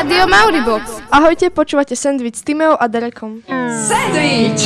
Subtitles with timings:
[0.00, 0.82] Rádio Mauribox.
[1.12, 3.44] Ahojte, počúvate Sandwich s Timeou a Derekom.
[3.84, 4.64] Sandwich!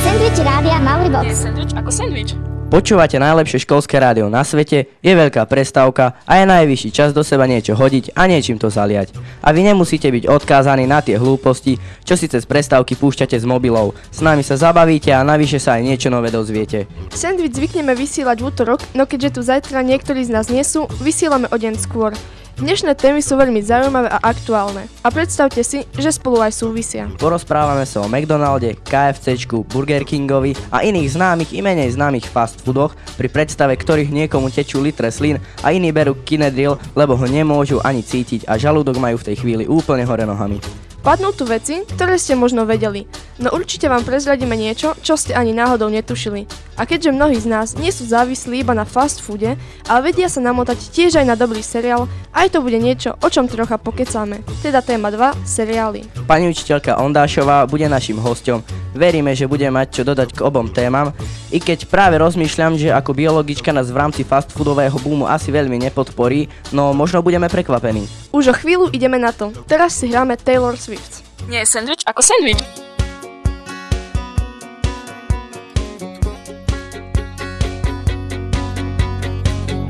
[0.00, 1.28] Sandwich Rádia Mauribox.
[1.28, 2.53] Je sandwich ako sandwich.
[2.74, 7.46] Počúvate najlepšie školské rádio na svete, je veľká prestávka a je najvyšší čas do seba
[7.46, 9.14] niečo hodiť a niečím to zaliať.
[9.46, 13.94] A vy nemusíte byť odkázaní na tie hlúposti, čo si cez prestávky púšťate z mobilov.
[14.10, 16.90] S nami sa zabavíte a navyše sa aj niečo nové dozviete.
[17.14, 21.46] Sandwich zvykneme vysielať v útorok, no keďže tu zajtra niektorí z nás nie sú, vysielame
[21.46, 22.10] o deň skôr.
[22.54, 24.86] Dnešné témy sú veľmi zaujímavé a aktuálne.
[25.02, 27.10] A predstavte si, že spolu aj súvisia.
[27.18, 32.94] Porozprávame sa o McDonalde, KFCčku, Burger Kingovi a iných známych i menej známych fast foodoch,
[33.18, 38.06] pri predstave ktorých niekomu tečú litre slín a iní berú Kinedril, lebo ho nemôžu ani
[38.06, 40.62] cítiť a žalúdok majú v tej chvíli úplne hore nohami.
[41.04, 43.04] Padnú tu veci, ktoré ste možno vedeli,
[43.36, 46.48] no určite vám prezradíme niečo, čo ste ani náhodou netušili.
[46.80, 49.52] A keďže mnohí z nás nie sú závislí iba na fast foode,
[49.84, 53.44] ale vedia sa namotať tiež aj na dobrý seriál, aj to bude niečo, o čom
[53.52, 54.40] trocha pokecáme.
[54.64, 56.08] Teda téma 2, seriály.
[56.24, 58.64] Pani učiteľka Ondášová bude našim hostom.
[58.96, 61.12] Veríme, že bude mať čo dodať k obom témam,
[61.52, 65.84] i keď práve rozmýšľam, že ako biologička nás v rámci fast foodového boomu asi veľmi
[65.84, 68.23] nepodporí, no možno budeme prekvapení.
[68.34, 69.54] Už o chvíľu ideme na to.
[69.70, 71.22] Teraz si hráme Taylor Swift.
[71.46, 72.58] Nie je sandwich ako sandwich.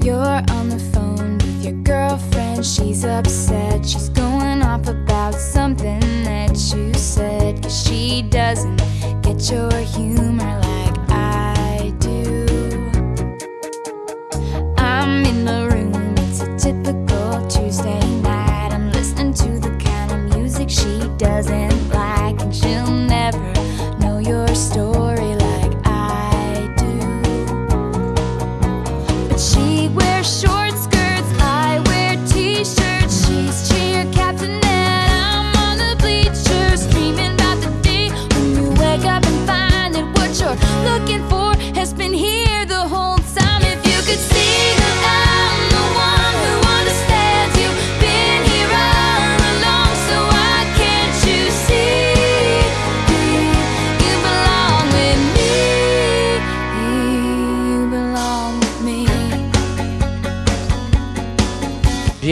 [0.05, 2.61] You're on the phone with your girlfriend.
[2.69, 3.81] She's upset.
[3.81, 7.64] She's going off about something that you said.
[7.64, 8.77] Cause she doesn't
[9.25, 10.73] get your humor like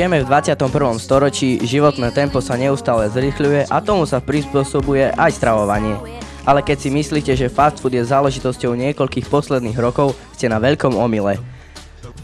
[0.03, 0.99] Žijeme v 21.
[0.99, 5.95] storočí, životné tempo sa neustále zrýchľuje a tomu sa prispôsobuje aj stravovanie.
[6.43, 10.99] Ale keď si myslíte, že fast food je záležitosťou niekoľkých posledných rokov, ste na veľkom
[10.99, 11.39] omyle.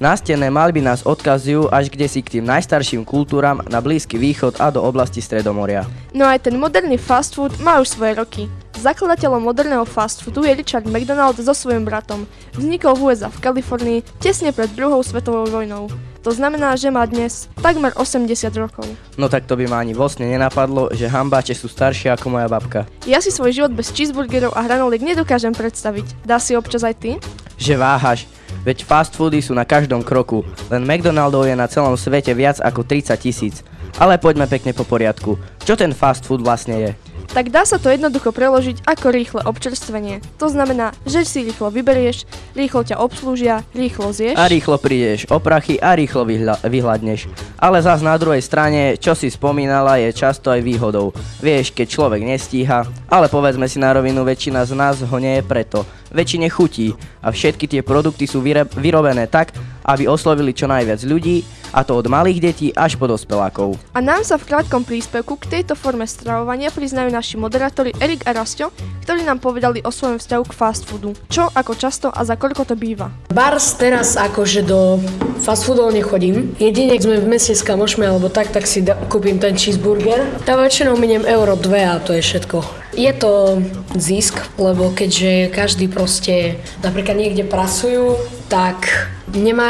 [0.03, 4.75] Nástenné malby nás odkazujú až kde si k tým najstarším kultúram na Blízky východ a
[4.75, 5.87] do oblasti Stredomoria.
[6.11, 8.43] No aj ten moderný fast food má už svoje roky.
[8.75, 12.27] Zakladateľom moderného fast foodu je Richard McDonald so svojím bratom.
[12.59, 15.87] Vznikol v USA v Kalifornii tesne pred druhou svetovou vojnou.
[16.28, 18.28] To znamená, že má dnes takmer 80
[18.61, 18.84] rokov.
[19.16, 22.84] No tak to by ma ani vlastne nenapadlo, že hambáče sú staršie ako moja babka.
[23.09, 26.28] Ja si svoj život bez cheeseburgerov a hranoliek nedokážem predstaviť.
[26.28, 27.11] Dá si občas aj ty?
[27.56, 28.28] Že váhaš,
[28.61, 32.84] veď fast foody sú na každom kroku, len McDonaldov je na celom svete viac ako
[32.84, 33.65] 30 tisíc.
[33.97, 35.41] Ale poďme pekne po poriadku.
[35.65, 36.91] Čo ten fast food vlastne je?
[37.38, 40.19] Tak dá sa to jednoducho preložiť ako rýchle občerstvenie.
[40.43, 42.26] To znamená, že si rýchlo vyberieš,
[42.59, 44.34] rýchlo ťa obslúžia, rýchlo zješ.
[44.34, 47.31] A rýchlo prídeš o prachy a rýchlo vyhľa- vyhľadneš.
[47.54, 51.15] Ale zas na druhej strane, čo si spomínala, je často aj výhodou.
[51.38, 55.47] Vieš, keď človek nestíha, ale povedzme si na rovinu, väčšina z nás ho nie je
[55.47, 55.87] preto.
[56.10, 56.91] Väčšine chutí
[57.22, 59.55] a všetky tie produkty sú vyre- vyrobené tak,
[59.87, 63.77] aby oslovili čo najviac ľudí, a to od malých detí až po dospelákov.
[63.93, 68.33] A nám sa v krátkom príspevku k tejto forme stravovania priznajú naši moderátori Erik a
[68.33, 68.73] Rastio,
[69.05, 71.17] ktorí nám povedali o svojom vzťahu k fast foodu.
[71.29, 73.09] Čo, ako často a za koľko to býva.
[73.32, 75.00] Bars teraz akože do
[75.41, 76.53] fast foodov nechodím.
[76.61, 80.25] Jedine, ak sme v meste s kamošmi alebo tak, tak si da- kúpim ten cheeseburger.
[80.44, 82.88] Tam väčšinou miniem euro 2 a to je všetko.
[82.99, 83.62] Je to
[83.94, 88.19] zisk, lebo keďže každý proste napríklad niekde pracujú,
[88.49, 89.09] tak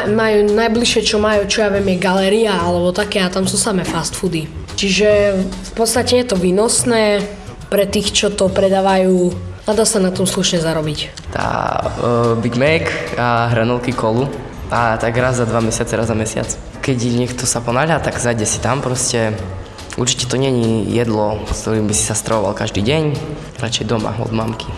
[0.09, 3.83] majú najbližšie, čo majú, čo ja viem, je galéria alebo také a tam sú samé
[3.83, 4.47] fast foody.
[4.79, 7.27] Čiže v podstate je to výnosné
[7.67, 9.35] pre tých, čo to predávajú
[9.69, 11.29] a dá sa na tom slušne zarobiť.
[11.35, 11.49] Tá
[11.83, 12.89] uh, Big Mac
[13.19, 14.31] a hranolky kolu
[14.71, 16.49] a tak raz za dva mesiace, raz za mesiac.
[16.81, 19.37] Keď niekto sa ponáľa, tak zajde si tam proste.
[19.99, 23.19] Určite to není jedlo, s ktorým by si sa stravoval každý deň,
[23.59, 24.71] radšej doma od mamky.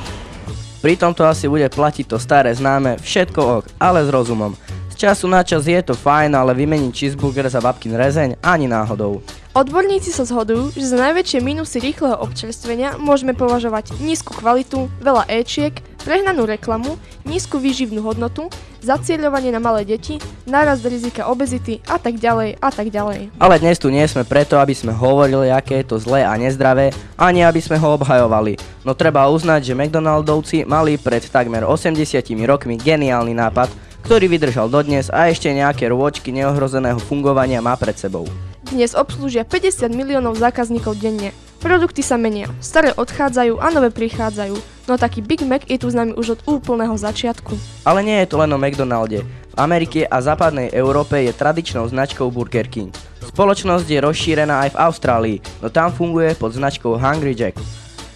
[0.81, 4.57] Pri tomto asi bude platiť to staré známe, všetko ok, ale s rozumom.
[4.89, 9.21] Z času na čas je to fajn, ale vymeniť cheeseburger za babkin rezeň ani náhodou.
[9.53, 15.77] Odborníci sa zhodujú, že za najväčšie mínusy rýchleho občerstvenia môžeme považovať nízku kvalitu, veľa éčiek,
[16.01, 16.97] prehnanú reklamu,
[17.29, 18.49] nízku výživnú hodnotu,
[18.81, 20.17] zacieľovanie na malé deti,
[20.49, 23.31] nárast rizika obezity a tak ďalej a tak ďalej.
[23.37, 26.91] Ale dnes tu nie sme preto, aby sme hovorili, aké je to zlé a nezdravé,
[27.21, 28.57] ani aby sme ho obhajovali.
[28.83, 33.69] No treba uznať, že McDonaldovci mali pred takmer 80 rokmi geniálny nápad,
[34.09, 38.25] ktorý vydržal dodnes a ešte nejaké rôčky neohrozeného fungovania má pred sebou.
[38.71, 41.37] Dnes obslúžia 50 miliónov zákazníkov denne.
[41.61, 44.57] Produkty sa menia, staré odchádzajú a nové prichádzajú,
[44.89, 47.53] no taký Big Mac je tu s nami už od úplného začiatku.
[47.85, 49.21] Ale nie je to len o McDonalde.
[49.29, 52.89] V Amerike a západnej Európe je tradičnou značkou Burger King.
[53.21, 57.61] Spoločnosť je rozšírená aj v Austrálii, no tam funguje pod značkou Hungry Jack.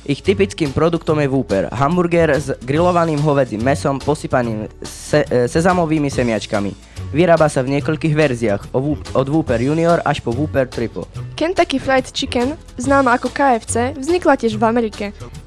[0.08, 6.93] Ich typickým produktom je Whooper, hamburger s grillovaným hovedzím mesom posypaným se- e, sezamovými semiačkami.
[7.14, 8.62] Vyrába sa v niekoľkých verziách,
[9.14, 11.06] od Whooper Junior až po Whooper Triple.
[11.38, 15.04] Kentucky Fried Chicken, známa ako KFC, vznikla tiež v Amerike.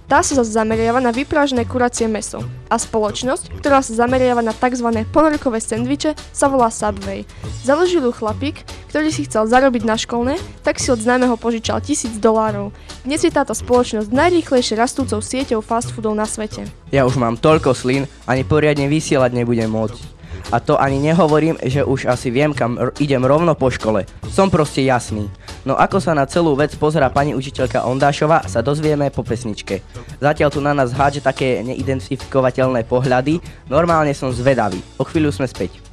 [0.07, 2.39] Tá sa zase zameriava na vyprážené kuracie meso.
[2.71, 5.03] A spoločnosť, ktorá sa zameriava na tzv.
[5.11, 7.27] ponorkové sendviče, sa volá Subway.
[7.67, 12.15] Založil ju chlapík, ktorý si chcel zarobiť na školné, tak si od známeho požičal tisíc
[12.15, 12.71] dolárov.
[13.03, 16.63] Dnes je táto spoločnosť najrýchlejšie rastúcou sieťou fast foodov na svete.
[16.95, 20.15] Ja už mám toľko slín, ani poriadne vysielať nebudem môcť.
[20.51, 24.07] A to ani nehovorím, že už asi viem, kam r- idem rovno po škole.
[24.31, 25.27] Som proste jasný.
[25.67, 29.83] No ako sa na celú vec pozerá pani učiteľka Ondášova, sa dozvieme po pesničke.
[30.23, 34.79] Zatiaľ tu na nás hádže také neidentifikovateľné pohľady, normálne som zvedavý.
[34.95, 35.83] O chvíľu sme späť.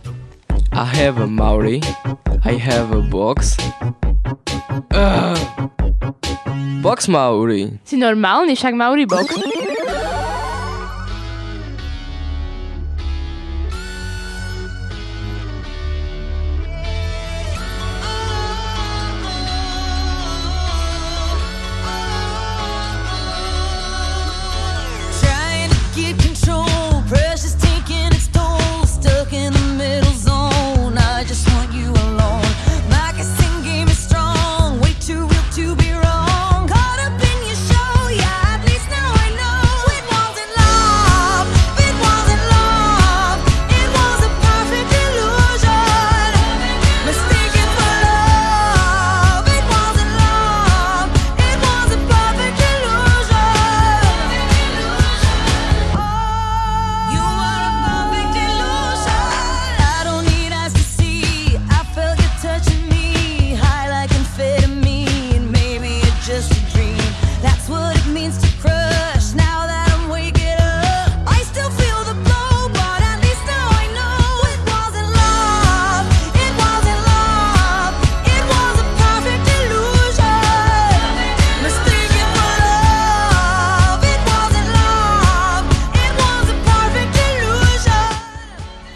[0.75, 1.83] I have a Maori.
[2.47, 3.59] I have a box.
[4.95, 5.39] Ugh.
[6.85, 7.81] Box Maori.
[7.83, 9.54] Si normálny, však Mauri box.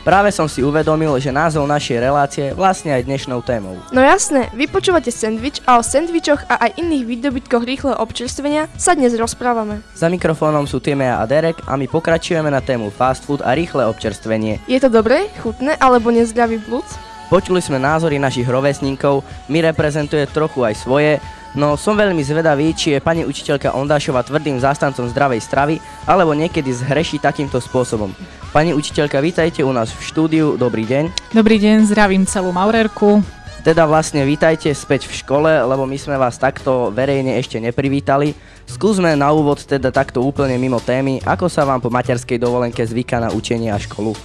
[0.08, 3.76] Práve som si uvedomil, že názov našej relácie je vlastne aj dnešnou témou.
[3.92, 8.96] No jasné, vy počúvate sendvič a o sendvičoch a aj iných výdobytkoch rýchleho občerstvenia sa
[8.96, 9.84] dnes rozprávame.
[9.92, 13.84] Za mikrofónom sú Timea a Derek a my pokračujeme na tému fast food a rýchle
[13.84, 14.64] občerstvenie.
[14.64, 16.88] Je to dobré, chutné alebo nezdravý blúd?
[17.28, 19.20] Počuli sme názory našich rovesníkov,
[19.52, 21.20] my reprezentuje trochu aj svoje,
[21.52, 25.76] no som veľmi zvedavý, či je pani učiteľka Ondášova tvrdým zástancom zdravej stravy,
[26.08, 28.16] alebo niekedy zhreší takýmto spôsobom.
[28.48, 31.36] Pani učiteľka, vítajte u nás v štúdiu, dobrý deň.
[31.36, 33.20] Dobrý deň, zdravím celú Maurerku.
[33.60, 38.32] Teda vlastne vítajte späť v škole, lebo my sme vás takto verejne ešte neprivítali.
[38.64, 43.20] Skúsme na úvod teda takto úplne mimo témy, ako sa vám po materskej dovolenke zvyká
[43.20, 44.16] na učenie a školu.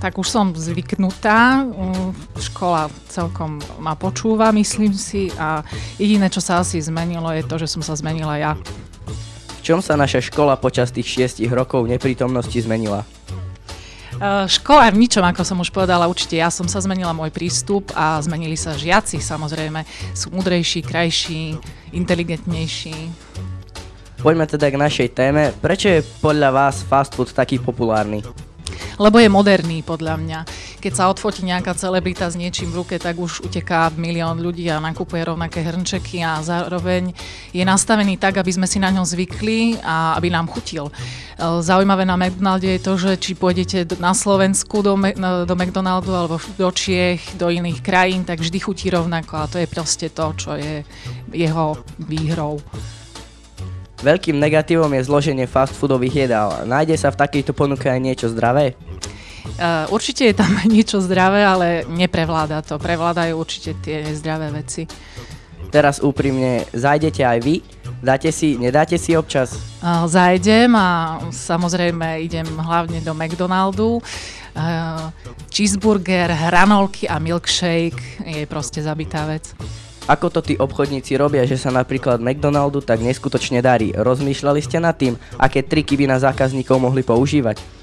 [0.00, 5.60] Tak už som zvyknutá, uh, škola celkom ma počúva, myslím si, a
[6.00, 8.56] jediné, čo sa asi zmenilo, je to, že som sa zmenila ja.
[9.60, 13.04] V čom sa naša škola počas tých šiestich rokov neprítomnosti zmenila?
[14.16, 17.92] Uh, Škola v ničom, ako som už povedala, určite ja som sa zmenila môj prístup
[17.92, 19.84] a zmenili sa žiaci, samozrejme,
[20.16, 21.60] sú múdrejší, krajší,
[21.92, 22.96] inteligentnejší.
[24.16, 25.52] Poďme teda k našej téme.
[25.60, 28.24] Prečo je podľa vás fast food taký populárny?
[28.96, 30.38] Lebo je moderný, podľa mňa.
[30.80, 34.80] Keď sa odfotí nejaká celebrita s niečím v ruke, tak už uteká milión ľudí a
[34.80, 37.12] nakupuje rovnaké hrnčeky a zároveň
[37.52, 40.88] je nastavený tak, aby sme si na ňom zvykli a aby nám chutil.
[40.88, 40.92] E,
[41.60, 44.96] Zaujímavé na McDonalde je to, že či pôjdete na Slovensku do,
[45.44, 49.68] do McDonaldu alebo do Čiech, do iných krajín, tak vždy chutí rovnako a to je
[49.68, 50.84] proste to, čo je
[51.32, 52.60] jeho výhrou.
[54.04, 56.68] Veľkým negatívom je zloženie fast foodových jedál.
[56.68, 58.76] Nájde sa v takejto ponuke aj niečo zdravé?
[59.56, 62.76] Uh, určite je tam niečo zdravé, ale neprevláda to.
[62.76, 64.84] Prevládajú určite tie nezdravé veci.
[65.72, 67.64] Teraz úprimne, zajdete aj vy?
[68.04, 69.56] Dáte si, nedáte si občas?
[69.80, 73.98] A Zajdem a samozrejme idem hlavne do McDonaldu.
[74.56, 75.10] A
[75.52, 79.56] Cheeseburger, hranolky a milkshake je proste zabitá vec.
[80.06, 83.90] Ako to tí obchodníci robia, že sa napríklad McDonaldu tak neskutočne darí?
[83.90, 87.75] Rozmýšľali ste nad tým, aké triky by na zákazníkov mohli používať?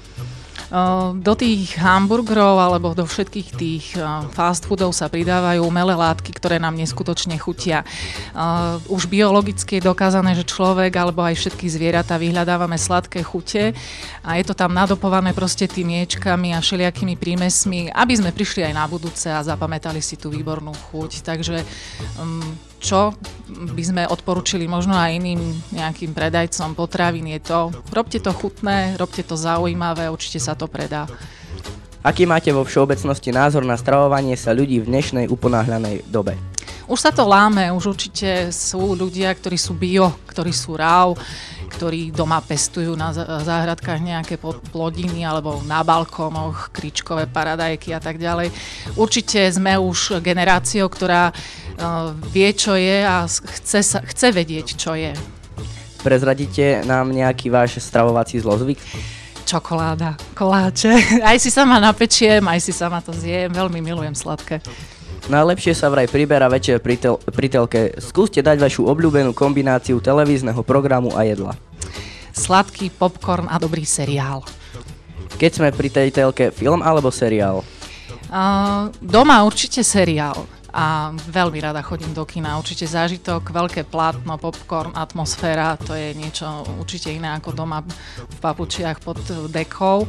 [0.72, 6.32] Uh, Do tých hamburgerov alebo do všetkých tých uh, fast foodov sa pridávajú umelé látky,
[6.32, 7.84] ktoré nám neskutočne chutia.
[8.32, 13.76] Uh, Už biologicky je dokázané, že človek alebo aj všetky zvieratá vyhľadávame sladké chute
[14.24, 18.74] a je to tam nadopované proste tými ječkami a všelijakými prímesmi, aby sme prišli aj
[18.74, 21.24] na budúce a zapamätali si tú výbornú chuť.
[21.24, 21.60] Takže
[22.18, 22.40] um,
[22.84, 23.16] čo
[23.48, 25.40] by sme odporučili možno aj iným
[25.72, 31.08] nejakým predajcom potravín je to, robte to chutné, robte to zaujímavé, určite sa to predá.
[32.04, 36.36] Aký máte vo všeobecnosti názor na stravovanie sa ľudí v dnešnej uponáhľanej dobe?
[36.84, 41.16] Už sa to láme, už určite sú ľudia, ktorí sú bio, ktorí sú raw,
[41.72, 44.36] ktorí doma pestujú na zá- záhradkách nejaké
[44.68, 48.52] plodiny alebo na balkónoch, kričkové paradajky a tak ďalej.
[49.00, 51.32] Určite sme už generáciou, ktorá
[52.30, 55.14] vie, čo je a chce, sa, chce vedieť, čo je.
[56.04, 58.76] Prezradíte nám nejaký váš stravovací zlozvyk?
[59.44, 60.96] Čokoláda, koláče.
[61.28, 63.52] Aj si sama napečiem, aj si sama to zjem.
[63.52, 64.64] Veľmi milujem sladké.
[65.28, 67.96] Najlepšie sa vraj priberá večer pri, tel- pri telke.
[68.00, 71.56] Skúste dať vašu obľúbenú kombináciu televízneho programu a jedla.
[72.32, 74.44] Sladký popcorn a dobrý seriál.
[75.36, 77.64] Keď sme pri tej telke, film alebo seriál?
[78.28, 82.58] Uh, doma určite seriál a veľmi rada chodím do kina.
[82.58, 88.98] Určite zážitok, veľké plátno, popcorn, atmosféra, to je niečo určite iné ako doma v papučiach
[88.98, 89.22] pod
[89.54, 90.02] dekou.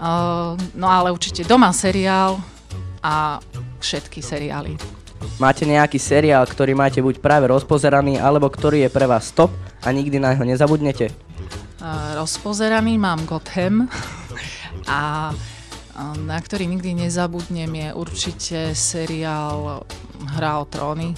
[0.00, 2.40] Uh, no ale určite doma seriál
[3.04, 3.36] a
[3.84, 4.80] všetky seriály.
[5.36, 9.52] Máte nejaký seriál, ktorý máte buď práve rozpozeraný, alebo ktorý je pre vás top
[9.84, 11.12] a nikdy na neho nezabudnete?
[11.84, 13.92] Uh, rozpozeraný mám Gotham
[14.88, 15.30] a
[16.14, 19.82] na ktorý nikdy nezabudnem je určite seriál
[20.34, 21.14] Hra o tróny.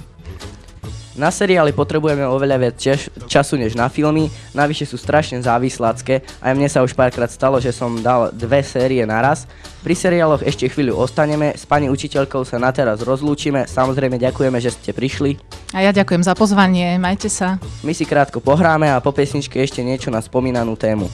[1.20, 6.25] Na seriály potrebujeme oveľa viac čas, času než na filmy, navyše sú strašne závislácké.
[6.40, 9.44] Aj mne sa už párkrát stalo, že som dal dve série naraz.
[9.84, 14.72] Pri seriáloch ešte chvíľu ostaneme, s pani učiteľkou sa na teraz rozlúčime, samozrejme ďakujeme, že
[14.72, 15.37] ste prišli.
[15.76, 17.60] A ja ďakujem za pozvanie, majte sa.
[17.84, 21.10] My si krátko pohráme a po pesničke ešte niečo na spomínanú tému.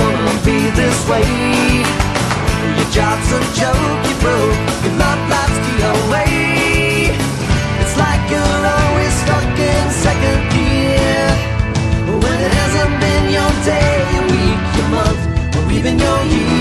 [0.00, 1.28] Gonna be this way.
[2.78, 4.58] Your job's a joke, you broke.
[4.84, 7.12] Your love life's to your way.
[7.80, 10.57] It's like you're always stuck in second
[15.78, 16.57] even though you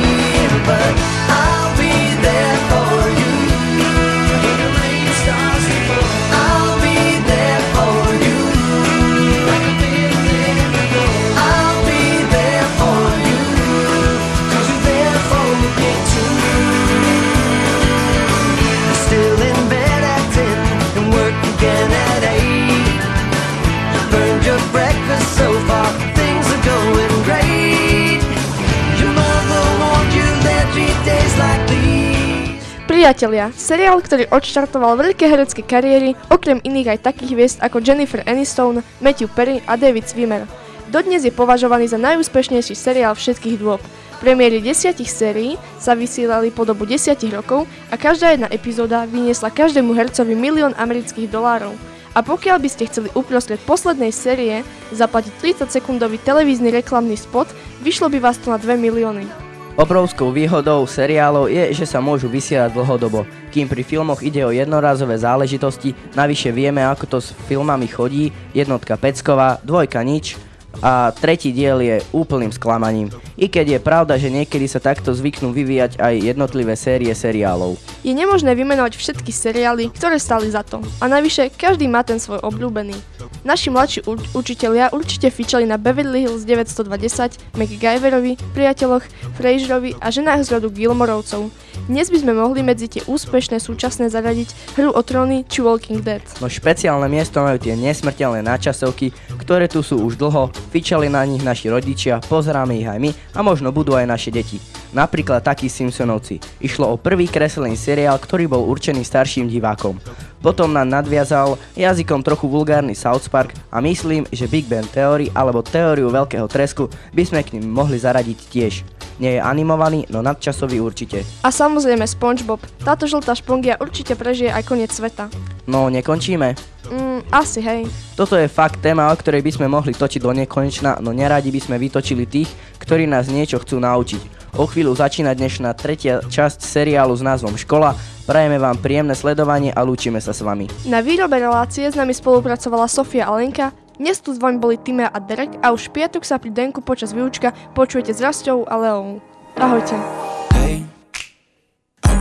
[33.08, 38.84] Priatelia, seriál, ktorý odštartoval veľké herecké kariéry, okrem iných aj takých hviezd ako Jennifer Aniston,
[39.00, 40.44] Matthew Perry a David Swimmer.
[40.92, 43.80] Dodnes je považovaný za najúspešnejší seriál všetkých dôb.
[44.20, 49.96] Premiéry desiatich sérií sa vysielali po dobu desiatich rokov a každá jedna epizóda vyniesla každému
[49.96, 51.80] hercovi milión amerických dolárov.
[52.12, 57.48] A pokiaľ by ste chceli uprostred poslednej série zaplatiť 30-sekundový televízny reklamný spot,
[57.80, 59.47] vyšlo by vás to na 2 milióny.
[59.78, 63.30] Obrovskou výhodou seriálov je, že sa môžu vysielať dlhodobo.
[63.54, 68.98] Kým pri filmoch ide o jednorázové záležitosti, navyše vieme, ako to s filmami chodí, jednotka
[68.98, 70.47] pecková, dvojka nič
[70.82, 73.10] a tretí diel je úplným sklamaním.
[73.38, 77.78] I keď je pravda, že niekedy sa takto zvyknú vyvíjať aj jednotlivé série seriálov.
[78.02, 80.82] Je nemožné vymenovať všetky seriály, ktoré stali za to.
[81.02, 82.98] A navyše, každý má ten svoj obľúbený.
[83.46, 89.06] Naši mladší u- učitelia určite fičali na Beverly Hills 920, MacGyverovi, priateľoch,
[89.38, 91.50] Fraserovi a ženách z rodu Gilmorovcov.
[91.88, 96.26] dnes by sme mohli medzi tie úspešné súčasné zaradiť hru o tróny či Walking Dead.
[96.42, 99.14] No špeciálne miesto majú tie nesmrteľné náčasovky,
[99.48, 103.40] ktoré tu sú už dlho, fičali na nich naši rodičia, pozeráme ich aj my a
[103.40, 104.60] možno budú aj naše deti.
[104.92, 106.44] Napríklad takí Simpsonovci.
[106.60, 110.04] Išlo o prvý kreslený seriál, ktorý bol určený starším divákom.
[110.44, 115.64] Potom nám nadviazal jazykom trochu vulgárny South Park a myslím, že Big Bang Theory alebo
[115.64, 118.74] Teóriu veľkého tresku by sme k ním mohli zaradiť tiež.
[119.18, 121.24] Nie je animovaný, no nadčasový určite.
[121.42, 122.62] A samozrejme SpongeBob.
[122.84, 125.32] Táto žltá špongia určite prežije aj koniec sveta.
[125.66, 126.77] No nekončíme.
[126.88, 127.86] Mm, asi hej.
[128.16, 131.60] Toto je fakt téma, o ktorej by sme mohli točiť do nekonečna, no neradi by
[131.62, 134.38] sme vytočili tých, ktorí nás niečo chcú naučiť.
[134.58, 137.94] O chvíľu začína dnešná tretia časť seriálu s názvom Škola.
[138.26, 140.66] Prajeme vám príjemné sledovanie a lúčime sa s vami.
[140.90, 145.10] Na výrobe relácie s nami spolupracovala Sofia a Lenka, dnes tu s vami boli Timea
[145.10, 149.22] a Derek a už piatok sa pri Denku počas výučka počujete s Rastou a Leou.
[149.58, 150.37] Ahojte.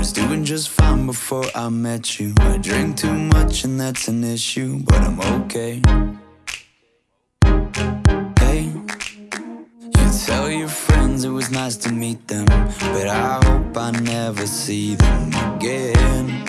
[0.07, 2.33] I was doing just fine before I met you.
[2.39, 5.83] I drink too much and that's an issue, but I'm okay.
[8.39, 8.71] Hey,
[9.83, 14.47] you tell your friends it was nice to meet them, but I hope I never
[14.47, 16.45] see them again.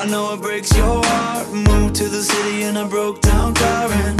[0.00, 1.48] I know it breaks your heart.
[1.52, 4.18] Moved to the city in a broke down and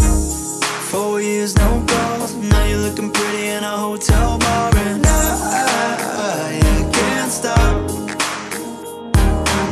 [0.91, 2.35] four years no calls.
[2.35, 5.72] Now you're looking pretty in a hotel bar and I, I
[7.33, 7.89] stop.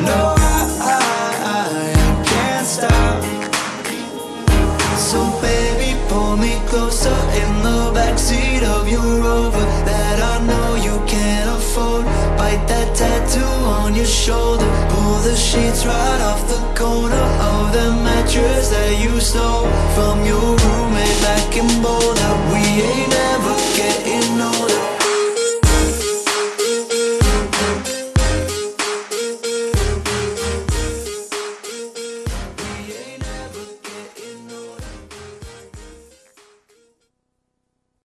[0.09, 1.02] No, I, I,
[1.57, 3.23] I can't stop.
[4.97, 10.97] So baby, pull me closer in the backseat of your Rover that I know you
[11.07, 12.07] can't afford.
[12.38, 14.69] Bite that tattoo on your shoulder.
[14.93, 20.61] Pull the sheets right off the corner of the mattress that you stole from your